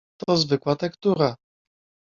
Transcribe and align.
"To 0.17 0.37
zwykła 0.37 0.75
tektura." 0.75 1.35